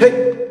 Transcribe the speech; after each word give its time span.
Hey. 0.00 0.41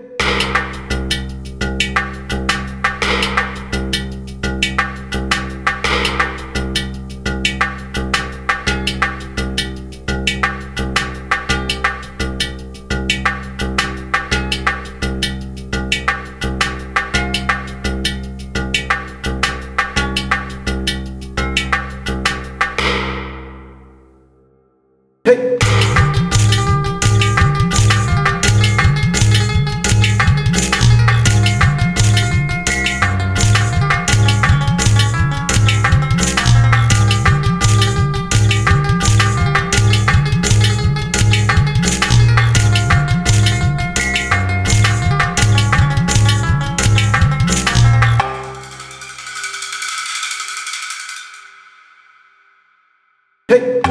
헤이! 53.52 53.91